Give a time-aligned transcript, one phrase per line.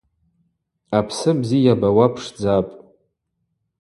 [0.97, 2.73] Апсы бзи йабауа пшдзапӏ.